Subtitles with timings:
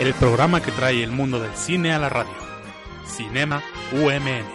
[0.00, 2.32] el programa que trae el mundo del cine a la radio.
[3.06, 3.62] Cinema
[3.92, 4.46] UMN.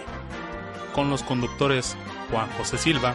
[0.92, 1.96] Con los conductores
[2.32, 3.14] Juan José Silva,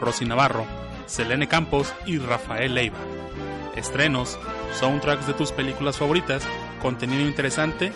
[0.00, 0.64] Rosy Navarro,
[1.04, 2.96] Selene Campos y Rafael Leiva.
[3.76, 4.38] Estrenos,
[4.80, 6.42] soundtracks de tus películas favoritas,
[6.80, 7.92] contenido interesante,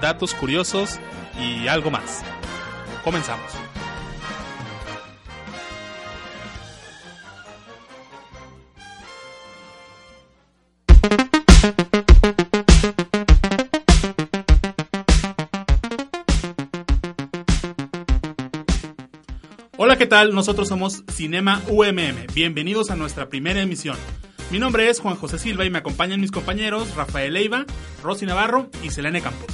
[0.00, 0.98] datos curiosos
[1.38, 2.22] y algo más.
[3.04, 3.71] Comenzamos.
[20.12, 22.26] Nosotros somos Cinema UMM.
[22.34, 23.96] Bienvenidos a nuestra primera emisión.
[24.50, 27.64] Mi nombre es Juan José Silva y me acompañan mis compañeros Rafael Leiva,
[28.02, 29.46] Rosy Navarro y Selene Campos.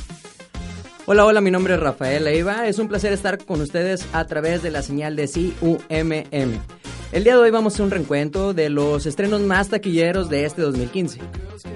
[1.07, 2.67] Hola, hola, mi nombre es Rafael Leiva.
[2.67, 6.78] Es un placer estar con ustedes a través de la señal de CUMM.
[7.11, 10.45] El día de hoy vamos a hacer un reencuentro de los estrenos más taquilleros de
[10.45, 11.21] este 2015.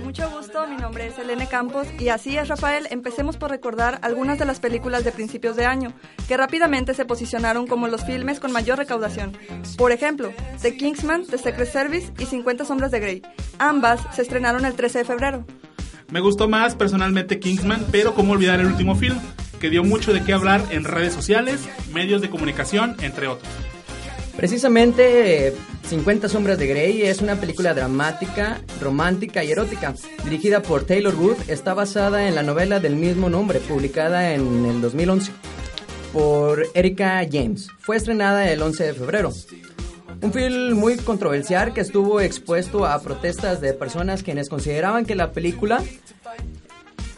[0.05, 4.39] Mucho gusto, mi nombre es Elene Campos y así es Rafael, empecemos por recordar algunas
[4.39, 5.95] de las películas de principios de año
[6.29, 9.33] que rápidamente se posicionaron como los filmes con mayor recaudación.
[9.79, 13.23] Por ejemplo, The Kingsman, The Secret Service y 50 sombras de Grey.
[13.59, 15.47] Ambas se estrenaron el 13 de febrero.
[16.11, 19.19] Me gustó más personalmente Kingsman, pero cómo olvidar el último film,
[19.59, 23.49] que dio mucho de qué hablar en redes sociales, medios de comunicación, entre otros.
[24.37, 25.53] Precisamente
[25.89, 29.95] 50 sombras de Grey es una película dramática, romántica y erótica.
[30.25, 34.81] Dirigida por Taylor Wood, está basada en la novela del mismo nombre, publicada en el
[34.81, 35.33] 2011
[36.13, 37.69] por Erika James.
[37.81, 39.33] Fue estrenada el 11 de febrero.
[40.21, 45.33] Un film muy controversial que estuvo expuesto a protestas de personas quienes consideraban que la
[45.33, 45.83] película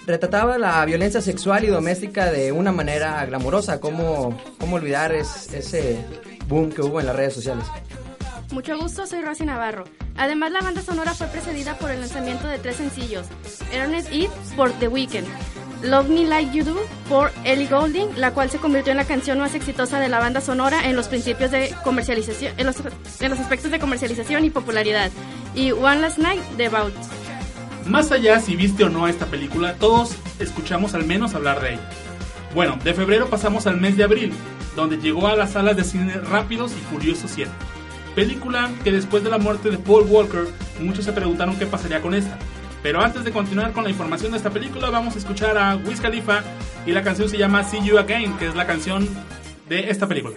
[0.07, 3.81] retrataba la violencia sexual y doméstica de una manera glamurosa.
[3.81, 5.98] ¿Cómo, cómo olvidar ese
[6.48, 7.64] boom que hubo en las redes sociales?
[8.53, 9.85] Mucho gusto, soy Rosy Navarro.
[10.17, 13.27] Además, la banda sonora fue precedida por el lanzamiento de tres sencillos:
[13.73, 15.27] Ernest It por The Weeknd,
[15.83, 16.77] Love Me Like You Do
[17.08, 20.41] por Ellie Goulding, la cual se convirtió en la canción más exitosa de la banda
[20.41, 22.77] sonora en los principios de comercialización, en los,
[23.20, 25.11] en los aspectos de comercialización y popularidad,
[25.55, 26.95] y One Last Night de Bout.
[27.86, 31.91] Más allá si viste o no esta película, todos escuchamos al menos hablar de ella.
[32.55, 34.33] Bueno, de febrero pasamos al mes de abril,
[34.74, 37.51] donde llegó a las salas de cine Rápidos y Furiosos 7.
[38.14, 40.46] Película que después de la muerte de Paul Walker,
[40.80, 42.39] muchos se preguntaron qué pasaría con esta.
[42.83, 46.01] Pero antes de continuar con la información de esta película, vamos a escuchar a Wiz
[46.01, 46.42] Khalifa
[46.86, 49.08] y la canción se llama See You Again, que es la canción
[49.68, 50.36] de esta película.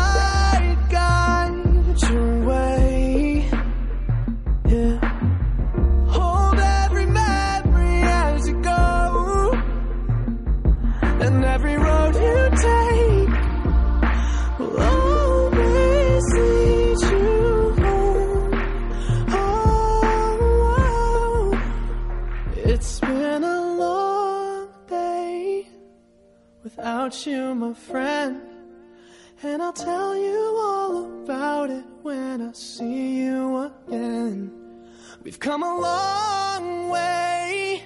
[35.51, 37.83] come a long way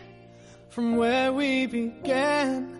[0.69, 2.74] from where we began.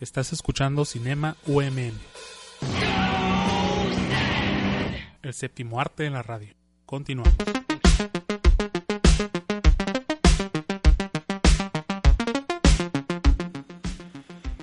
[0.00, 1.90] Estás escuchando Cinema UMM.
[5.22, 6.54] El séptimo arte en la radio.
[6.86, 7.34] Continuamos.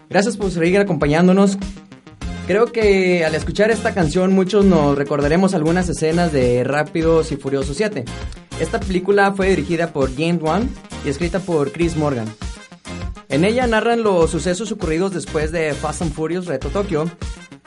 [0.10, 1.58] Gracias por seguir acompañándonos.
[2.48, 7.76] Creo que al escuchar esta canción muchos nos recordaremos algunas escenas de Rápidos y Furiosos
[7.76, 8.06] 7.
[8.62, 10.70] Esta película fue dirigida por James Wan
[11.04, 12.34] y escrita por Chris Morgan.
[13.30, 17.10] En ella narran los sucesos ocurridos después de Fast and Furious Reto Tokio,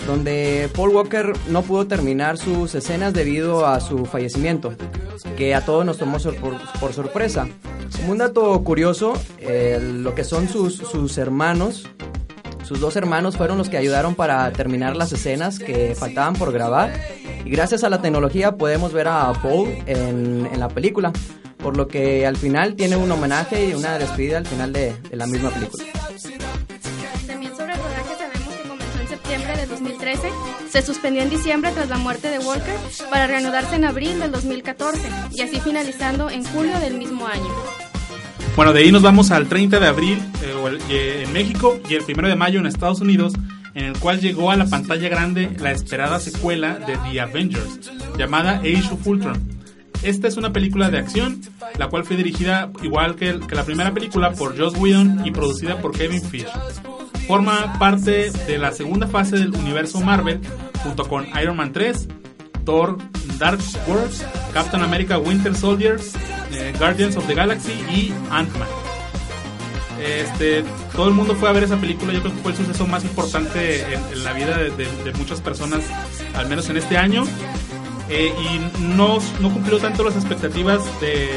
[0.06, 4.74] donde Paul Walker no pudo terminar sus escenas debido a su fallecimiento,
[5.36, 6.18] que a todos nos tomó
[6.80, 7.48] por, sorpresa.
[7.96, 11.86] Como un dato curioso, lo que son sus, sus hermanos,
[12.64, 16.92] sus dos hermanos fueron los que ayudaron para terminar las escenas que faltaban por grabar
[17.44, 21.12] y gracias a la tecnología podemos ver a Paul en la película,
[21.68, 25.16] por lo que al final tiene un homenaje y una despedida al final de, de
[25.18, 25.84] la misma película.
[27.26, 30.30] También sobre el rodaje sabemos que comenzó en septiembre de 2013,
[30.70, 32.74] se suspendió en diciembre tras la muerte de Walker
[33.10, 37.52] para reanudarse en abril del 2014 y así finalizando en julio del mismo año.
[38.56, 42.04] Bueno, de ahí nos vamos al 30 de abril eh, eh, en México y el
[42.08, 43.34] 1 de mayo en Estados Unidos,
[43.74, 48.60] en el cual llegó a la pantalla grande la esperada secuela de The Avengers, llamada
[48.60, 49.57] Age of Ultron.
[50.02, 51.40] Esta es una película de acción,
[51.76, 55.96] la cual fue dirigida igual que, la primera película por Joss Whedon y producida por
[55.96, 56.46] Kevin Fish.
[57.26, 60.40] Forma parte de la segunda fase del universo Marvel,
[60.82, 62.08] junto con Iron Man 3,
[62.64, 62.96] Thor
[63.38, 64.12] Dark World,
[64.54, 65.98] Captain America Winter Soldier,
[66.52, 68.68] eh, Guardians of the Galaxy y Ant-Man.
[70.00, 70.64] Este,
[70.94, 73.02] todo el mundo fue a ver esa película, yo creo que fue el suceso más
[73.02, 75.82] importante en, la vida de muchas personas,
[76.34, 77.24] al menos en este año.
[78.10, 81.28] Eh, y no, no cumplió tanto las expectativas de,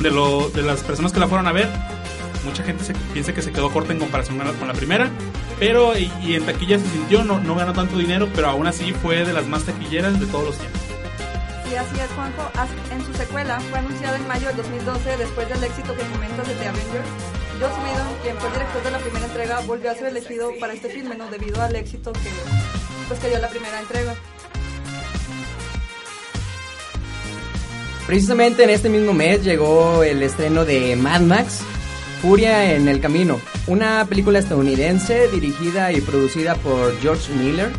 [0.00, 1.68] de, lo, de las personas que la fueron a ver.
[2.44, 5.10] Mucha gente se, piensa que se quedó corta en comparación con la- primera,
[5.58, 8.92] pero y, y en taquilla se sintió, no, no ganó tanto dinero, pero aún así
[8.92, 10.80] fue de las más taquilleras de todos los tiempos.
[11.70, 12.50] Y así es, Juanjo.
[12.92, 16.54] En su secuela, fue anunciada en mayo del 2012, después del éxito que comentas de
[16.54, 17.08] The Avengers.
[17.60, 20.72] Joss Whedon, quien fue el director de la primera entrega, volvió a ser elegido para
[20.72, 21.26] este filme, ¿no?
[21.28, 22.30] Debido al éxito que,
[23.08, 24.14] pues, que dio la primera entrega.
[28.08, 31.60] Precisamente en este mismo mes llegó el estreno de Mad Max,
[32.22, 37.70] Furia en el Camino, una película estadounidense dirigida y producida por George Miller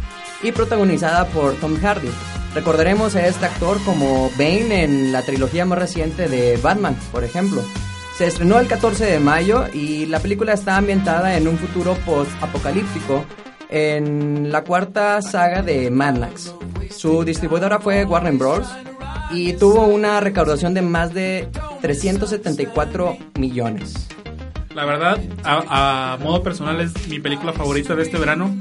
[0.43, 2.11] y protagonizada por Tom Hardy.
[2.53, 7.63] Recordaremos a este actor como Bane en la trilogía más reciente de Batman, por ejemplo.
[8.15, 13.25] Se estrenó el 14 de mayo y la película está ambientada en un futuro post-apocalíptico
[13.67, 16.53] en la cuarta saga de Mad Max.
[16.91, 18.67] Su distribuidora fue Warner Bros.
[19.31, 21.49] Y tuvo una recaudación de más de
[21.81, 24.07] 374 millones.
[24.75, 28.55] La verdad, a, modo personal es mi película favorita de este verano.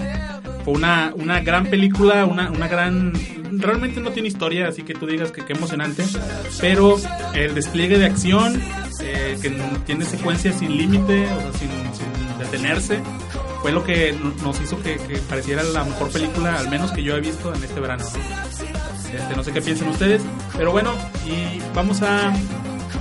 [0.64, 3.12] Fue una, una gran película, una, una gran...
[3.50, 6.04] Realmente no tiene historia, así que tú digas que qué emocionante.
[6.60, 6.96] Pero
[7.34, 8.60] el despliegue de acción,
[9.00, 9.50] eh, que
[9.86, 11.68] tiene secuencias sin límite, o sea, sin,
[12.38, 13.00] detenerse,
[13.62, 14.96] fue lo que no- nos hizo que
[15.28, 18.04] pareciera la mejor película, al menos que yo he visto en este verano.
[19.12, 20.22] Este, no sé qué piensen ustedes,
[20.56, 20.92] pero bueno,
[21.26, 22.32] y vamos a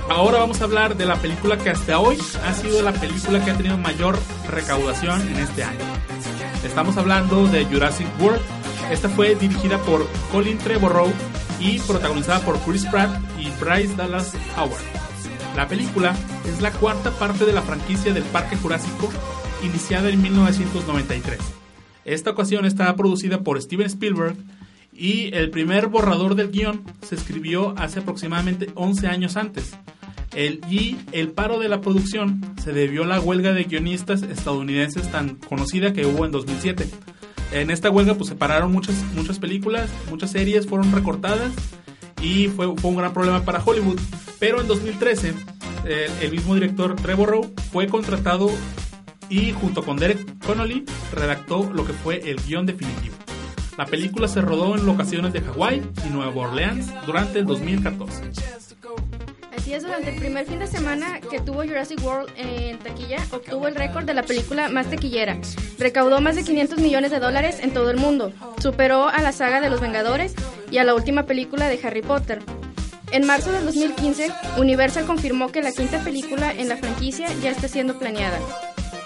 [0.08, 3.50] Ahora vamos a hablar de la película que hasta hoy ha sido la película que
[3.50, 5.84] ha tenido mayor recaudación en este año.
[6.64, 8.40] Estamos hablando de Jurassic World.
[8.90, 11.12] Esta fue dirigida por Colin Trevorrow
[11.60, 14.82] y protagonizada por Chris Pratt y Bryce Dallas Howard.
[15.56, 19.10] La película es la cuarta parte de la franquicia del Parque Jurásico,
[19.62, 21.38] iniciada en 1993.
[22.06, 24.36] Esta ocasión está producida por Steven Spielberg
[24.98, 29.76] y el primer borrador del guion se escribió hace aproximadamente 11 años antes.
[30.34, 35.10] El, y el paro de la producción se debió a la huelga de guionistas estadounidenses
[35.10, 36.88] tan conocida que hubo en 2007.
[37.52, 41.52] En esta huelga pues se pararon muchas, muchas películas, muchas series fueron recortadas
[42.20, 44.00] y fue, un gran problema para Hollywood.
[44.40, 45.32] Pero en 2013
[45.86, 48.50] eh, el mismo director Trevor Rowe fue contratado
[49.30, 53.17] y junto con Derek Connolly redactó lo que fue el guion definitivo.
[53.78, 58.24] La película se rodó en locaciones de Hawái y Nueva Orleans durante el 2014.
[59.56, 63.68] Así es, durante el primer fin de semana que tuvo Jurassic World en taquilla, obtuvo
[63.68, 65.38] el récord de la película más taquillera.
[65.78, 68.32] Recaudó más de 500 millones de dólares en todo el mundo.
[68.60, 70.34] Superó a la saga de Los Vengadores
[70.72, 72.42] y a la última película de Harry Potter.
[73.12, 77.68] En marzo del 2015, Universal confirmó que la quinta película en la franquicia ya está
[77.68, 78.40] siendo planeada.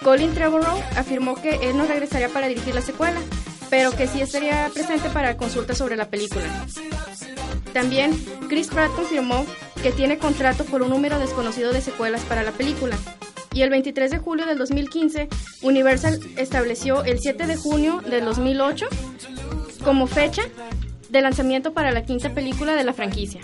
[0.03, 3.21] Colin Trevorrow afirmó que él no regresaría para dirigir la secuela,
[3.73, 6.45] pero que sí estaría presente para consultas sobre la película.
[7.73, 8.13] También,
[8.47, 9.47] Chris Pratt confirmó
[9.83, 12.99] que tiene contrato por un número desconocido de secuelas para la película.
[13.55, 15.27] Y el 23 de julio del 2015,
[15.63, 18.89] Universal estableció el 7 de junio del 2008
[19.83, 20.43] como fecha
[21.09, 23.41] de lanzamiento para la quinta película de la franquicia.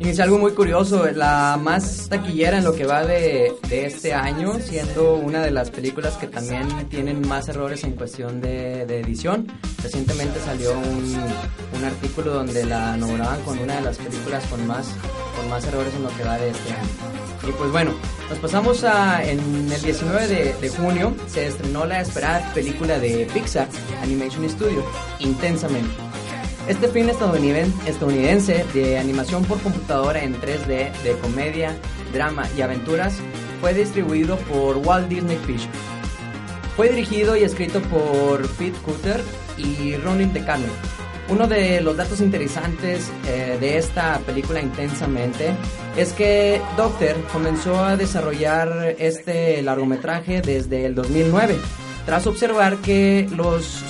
[0.00, 4.58] Y algo muy curioso, la más taquillera en lo que va de, de, este año,
[4.58, 9.46] siendo una de las películas que también tienen más errores en cuestión de, de edición.
[9.82, 11.16] Recientemente salió un,
[11.76, 14.88] un, artículo donde la nombraban con una de las películas con más,
[15.36, 16.88] con más errores en lo que va de este año.
[17.48, 17.92] Y pues bueno,
[18.28, 19.38] nos pasamos a, en
[19.72, 23.68] el 19 de, de junio, se estrenó la esperada película de Pixar
[24.02, 24.84] Animation Studio,
[25.20, 26.03] Intensamente.
[26.68, 31.76] Este film estadounidense de animación por computadora en 3D de comedia,
[32.14, 33.18] drama y aventuras
[33.60, 35.68] fue distribuido por Walt Disney Pictures.
[36.74, 39.20] Fue dirigido y escrito por Pete Cutter
[39.58, 40.72] y Ronin DeCarlo.
[41.28, 45.54] Uno de los datos interesantes eh, de esta película intensamente
[45.98, 51.56] es que Doctor comenzó a desarrollar este largometraje desde el 2009
[52.06, 53.28] tras observar que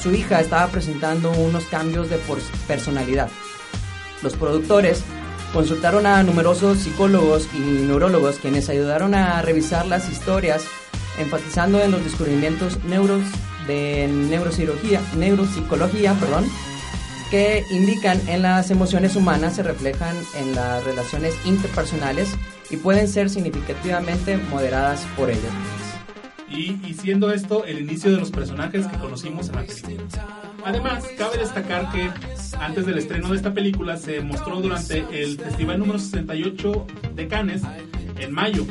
[0.00, 2.18] su hija estaba presentando unos cambios de
[2.66, 3.28] personalidad.
[4.22, 5.02] Los productores
[5.52, 10.64] consultaron a numerosos psicólogos y neurólogos quienes ayudaron a revisar las historias
[11.18, 13.22] enfatizando en los descubrimientos neuros
[13.66, 16.44] de neurocirugía, neuropsicología, perdón,
[17.30, 22.30] que indican en las emociones humanas se reflejan en las relaciones interpersonales
[22.70, 25.83] y pueden ser significativamente moderadas por ellas.
[26.54, 30.04] Y, siendo esto el inicio de los personajes que conocimos en la película.
[30.64, 32.10] Además, cabe destacar que
[32.58, 37.62] antes del estreno de esta película se mostró durante el festival número 68 de Cannes
[38.18, 38.64] en mayo,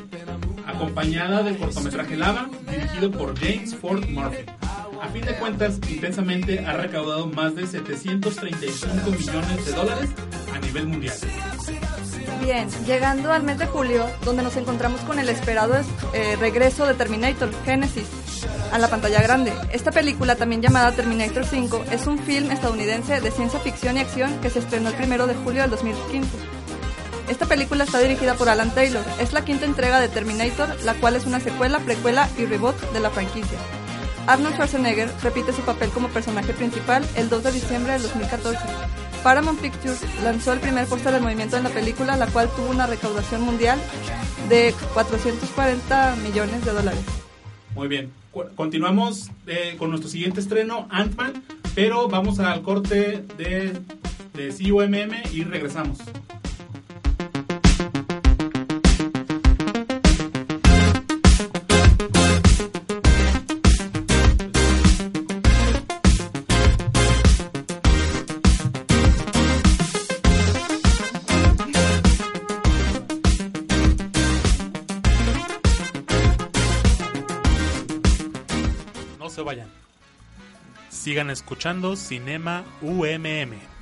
[0.65, 4.45] acompañada del cortometraje Lava, dirigido por James Ford Murphy.
[5.01, 10.09] A fin de cuentas, Intensamente ha recaudado más de 735 millones de dólares
[10.53, 11.17] a nivel mundial.
[12.41, 15.75] Bien, llegando al mes de julio, donde nos encontramos con el esperado
[16.13, 18.07] eh, regreso de Terminator Genesis
[18.71, 19.53] a la pantalla grande.
[19.71, 24.39] Esta película, también llamada Terminator 5, es un film estadounidense de ciencia ficción y acción
[24.41, 26.29] que se estrenó el primero de julio del 2015.
[27.29, 29.03] Esta película está dirigida por Alan Taylor.
[29.19, 32.99] Es la quinta entrega de Terminator, la cual es una secuela, precuela y reboot de
[32.99, 33.57] la franquicia.
[34.27, 38.59] Arnold Schwarzenegger repite su papel como personaje principal el 2 de diciembre del 2014.
[39.23, 42.87] Paramount Pictures lanzó el primer póster de movimiento en la película, la cual tuvo una
[42.87, 43.79] recaudación mundial
[44.49, 47.01] de 440 millones de dólares.
[47.73, 48.11] Muy bien.
[48.55, 53.79] Continuamos eh, con nuestro siguiente estreno, Ant-Man, pero vamos al corte de,
[54.33, 55.99] de CUMM y regresamos.
[81.13, 83.72] Sigan escuchando Cinema UMM.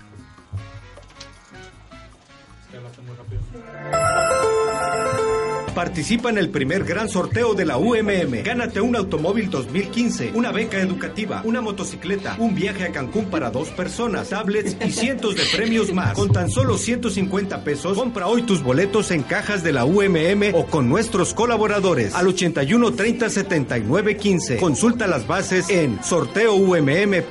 [5.75, 8.43] Participa en el primer gran sorteo de la UMM.
[8.43, 13.69] Gánate un automóvil 2015, una beca educativa, una motocicleta, un viaje a Cancún para dos
[13.69, 16.13] personas, tablets y cientos de premios más.
[16.13, 20.65] Con tan solo 150 pesos, compra hoy tus boletos en cajas de la UMM o
[20.65, 24.57] con nuestros colaboradores al 81 30 79 15.
[24.57, 27.29] Consulta las bases en sorteoumm.org.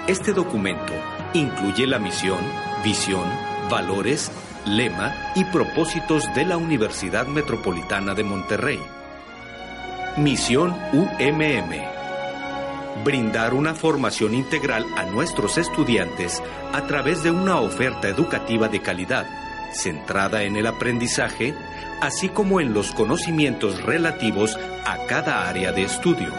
[0.08, 0.94] Este documento
[1.34, 2.40] incluye la misión,
[2.84, 3.26] visión,
[3.70, 4.32] valores,
[4.66, 8.80] lema y propósitos de la Universidad Metropolitana de Monterrey.
[10.18, 11.98] Misión UMM
[13.04, 16.42] brindar una formación integral a nuestros estudiantes
[16.74, 19.26] a través de una oferta educativa de calidad,
[19.74, 21.54] centrada en el aprendizaje,
[22.02, 26.32] así como en los conocimientos relativos a cada área de estudio,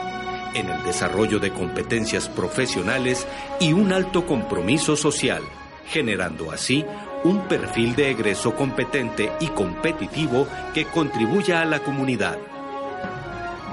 [0.54, 3.26] en el desarrollo de competencias profesionales
[3.60, 5.42] y un alto compromiso social,
[5.86, 6.84] generando así
[7.24, 12.38] un perfil de egreso competente y competitivo que contribuya a la comunidad.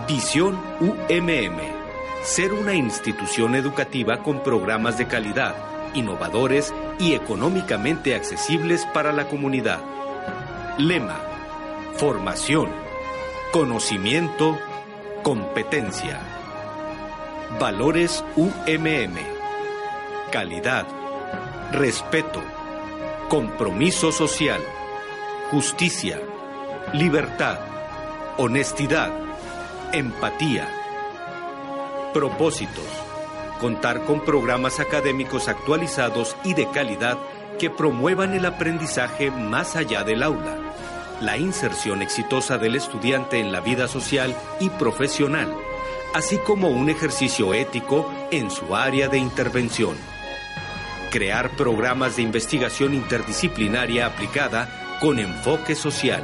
[0.08, 1.86] Visión UMM
[2.26, 5.56] ser una institución educativa con programas de calidad,
[5.96, 9.80] innovadores y económicamente accesibles para la comunidad.
[10.78, 11.20] Lema,
[11.98, 12.70] formación,
[13.52, 14.60] conocimiento,
[15.24, 16.20] competencia.
[17.60, 19.18] Valores UMM,
[20.32, 20.86] calidad,
[21.72, 22.42] respeto,
[23.30, 24.62] compromiso social,
[25.52, 26.20] justicia,
[26.94, 27.60] libertad,
[28.38, 29.12] honestidad,
[29.94, 30.68] empatía
[32.16, 33.05] Propósitos.
[33.66, 37.18] Contar con programas académicos actualizados y de calidad
[37.58, 40.60] que promuevan el aprendizaje más allá del aula,
[41.20, 45.52] la inserción exitosa del estudiante en la vida social y profesional,
[46.14, 49.98] así como un ejercicio ético en su área de intervención.
[51.10, 56.22] Crear programas de investigación interdisciplinaria aplicada con enfoque social.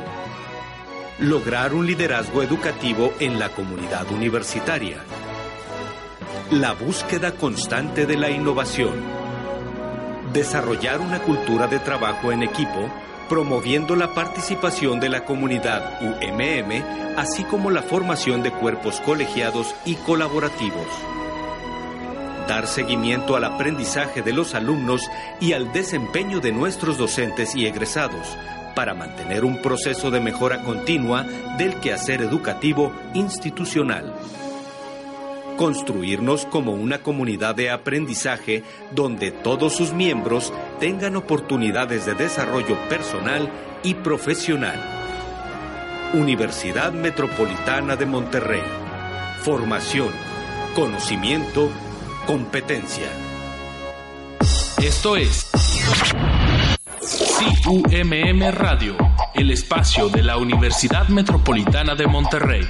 [1.18, 4.98] Lograr un liderazgo educativo en la comunidad universitaria
[6.52, 8.92] la búsqueda constante de la innovación.
[10.34, 12.90] Desarrollar una cultura de trabajo en equipo,
[13.30, 16.84] promoviendo la participación de la comunidad UMM,
[17.18, 20.88] así como la formación de cuerpos colegiados y colaborativos.
[22.50, 25.10] Dar seguimiento al aprendizaje de los alumnos
[25.40, 28.28] y al desempeño de nuestros docentes y egresados,
[28.76, 31.24] para mantener un proceso de mejora continua
[31.58, 34.14] del quehacer educativo institucional
[35.62, 38.64] construirnos como una comunidad de aprendizaje
[38.96, 43.48] donde todos sus miembros tengan oportunidades de desarrollo personal
[43.84, 44.74] y profesional.
[46.16, 48.64] Universidad Metropolitana de Monterrey.
[49.44, 50.10] Formación,
[50.74, 51.70] conocimiento,
[52.26, 53.06] competencia.
[54.82, 55.52] Esto es
[57.64, 58.98] CUMM Radio,
[59.42, 62.62] el espacio de la Universidad Metropolitana de Monterrey.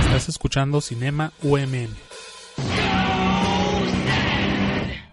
[0.00, 1.94] Estás escuchando Cinema UMM.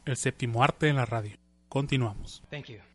[0.03, 1.37] El séptimo arte en la radio.
[1.69, 2.41] Continuamos.
[2.49, 2.92] Thank you.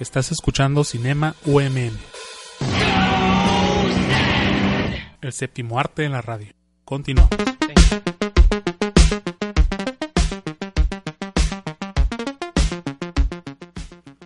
[0.00, 1.90] Estás escuchando Cinema UMM.
[5.20, 6.54] El séptimo arte en la radio.
[6.86, 7.28] Continúa.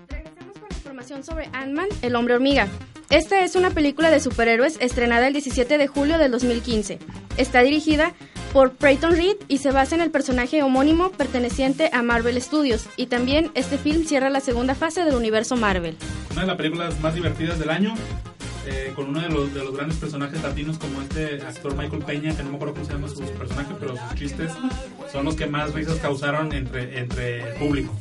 [0.08, 2.68] Regresamos con información sobre Ant-Man, el hombre hormiga.
[3.10, 7.00] Esta es una película de superhéroes estrenada el 17 de julio del 2015.
[7.36, 8.14] Está dirigida
[8.54, 12.86] por Peyton Reed y se basa en el personaje homónimo perteneciente a Marvel Studios.
[12.96, 15.96] Y también este film cierra la segunda fase del universo Marvel.
[16.30, 17.94] Una de las películas más divertidas del año,
[18.68, 22.36] eh, con uno de los, de los grandes personajes latinos como este actor Michael Peña,
[22.36, 24.52] que no me acuerdo cómo se llama su personaje, pero sus chistes
[25.12, 27.92] son los que más risas causaron entre, entre el público.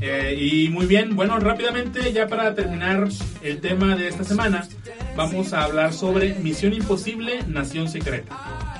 [0.00, 3.06] Eh, y muy bien, bueno, rápidamente, ya para terminar
[3.42, 4.66] el tema de esta semana,
[5.14, 8.34] vamos a hablar sobre Misión Imposible, Nación Secreta,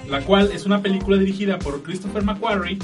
[0.09, 2.79] la cual es una película dirigida por Christopher McQuarrie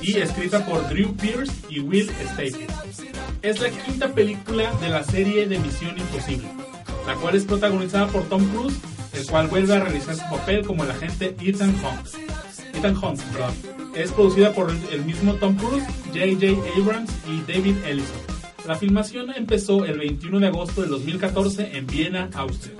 [0.00, 2.66] y escrita por Drew Pierce y Will Stacy.
[3.42, 6.48] Es la quinta película de la serie de Misión Imposible,
[7.06, 8.78] la cual es protagonizada por Tom Cruise,
[9.14, 12.76] el cual vuelve a realizar su papel como el agente Ethan Hunt.
[12.76, 13.54] Ethan Hunt, perdón.
[13.94, 16.80] Es producida por el mismo Tom Cruise, J.J.
[16.80, 18.32] Abrams y David Ellison.
[18.66, 22.74] La filmación empezó el 21 de agosto del 2014 en Viena, Austria.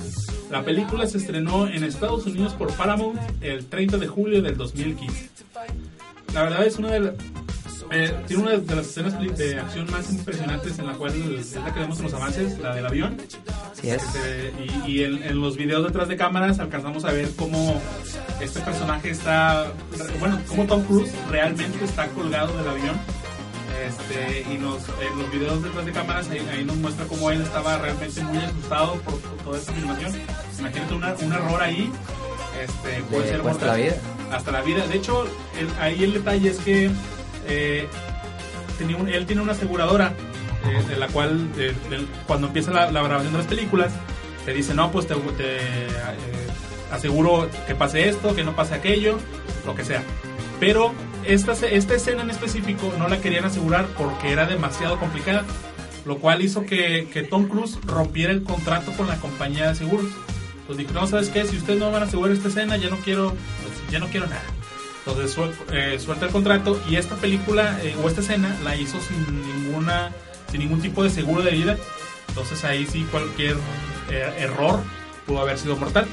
[0.53, 5.31] La película se estrenó en Estados Unidos por Paramount el 30 de julio del 2015.
[6.35, 7.15] La verdad es una de las...
[7.91, 11.73] eh, tiene una de las escenas de acción más impresionantes en la cual es la
[11.73, 13.17] que vemos en los avances, la del avión.
[13.73, 14.03] Así es.
[14.03, 14.53] Este,
[14.87, 17.81] y y en, en los videos detrás de cámaras alcanzamos a ver cómo
[18.39, 19.73] este personaje está,
[20.21, 23.01] bueno, cómo Tom Cruise realmente está colgado del avión.
[23.89, 27.41] Este, y nos, en los videos detrás de cámaras ahí, ahí nos muestra cómo él
[27.41, 30.13] estaba realmente muy asustado por, por toda esta filmación.
[30.63, 31.91] Imagínate una- un error ahí,
[32.63, 33.95] este, puede De- ser hasta la vida.
[34.33, 34.87] Hasta la vida.
[34.87, 35.25] De hecho,
[35.59, 36.91] el- ahí el detalle es que
[37.49, 37.89] eh,
[38.79, 40.13] tenía un- él tiene una aseguradora
[40.65, 43.91] eh, de la cual de- de- cuando empieza la, la grabación de las películas
[44.45, 45.89] te dice no pues te, te, eh,
[46.93, 49.19] aseguro que pase esto que no pase aquello
[49.67, 50.03] lo que sea
[50.61, 50.93] pero
[51.25, 55.43] esta, esta escena en específico no la querían asegurar porque era demasiado complicada
[56.05, 60.07] lo cual hizo que, que Tom Cruise rompiera el contrato con la compañía de seguros
[60.67, 62.99] pues dijo no sabes qué si ustedes no van a asegurar esta escena ya no
[62.99, 64.43] quiero pues, ya no quiero nada
[65.07, 65.37] Entonces
[65.73, 70.13] eh, suelta el contrato y esta película eh, o esta escena la hizo sin ninguna
[70.53, 71.77] sin ningún tipo de seguro de vida.
[72.29, 73.57] Entonces ahí sí cualquier
[74.11, 74.81] eh, error
[75.27, 76.07] pudo haber sido mortal.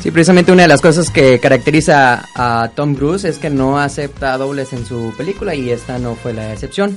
[0.00, 4.38] Sí, precisamente una de las cosas que caracteriza a Tom Cruise es que no acepta
[4.38, 6.96] dobles en su película y esta no fue la excepción.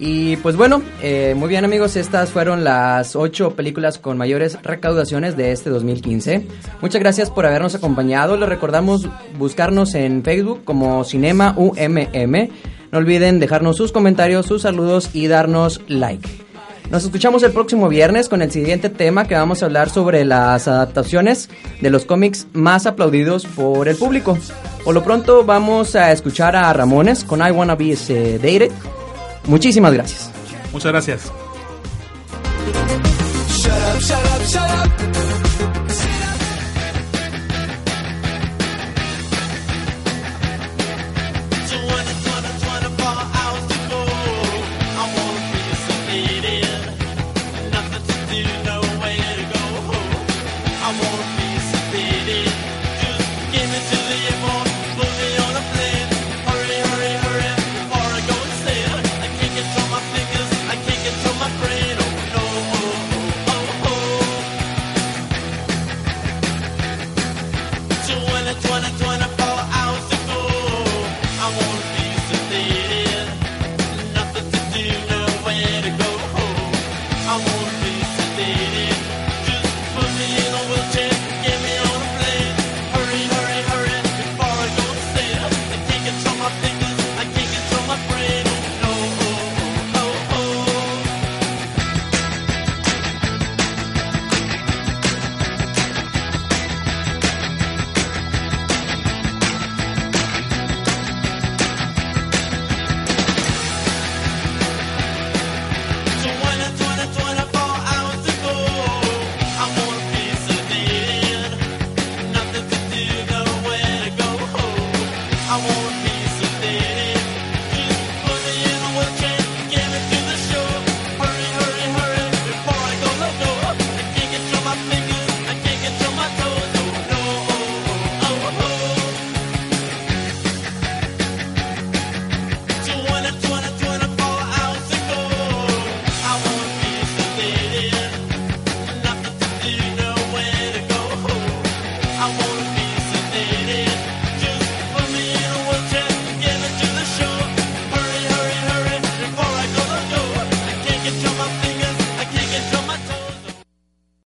[0.00, 5.36] Y pues bueno, eh, muy bien amigos, estas fueron las ocho películas con mayores recaudaciones
[5.36, 6.46] de este 2015.
[6.80, 8.36] Muchas gracias por habernos acompañado.
[8.36, 9.08] Les recordamos
[9.38, 12.48] buscarnos en Facebook como Cinema UMM.
[12.92, 16.28] No olviden dejarnos sus comentarios, sus saludos y darnos like.
[16.90, 20.68] Nos escuchamos el próximo viernes con el siguiente tema que vamos a hablar sobre las
[20.68, 21.50] adaptaciones
[21.82, 24.38] de los cómics más aplaudidos por el público.
[24.84, 28.70] Por lo pronto vamos a escuchar a Ramones con I Wanna Be Sedated.
[29.48, 30.30] Muchísimas gracias.
[30.72, 31.32] Muchas gracias.